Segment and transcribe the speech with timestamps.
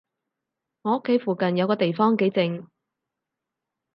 [0.81, 2.65] 我屋企附近有個地方幾靜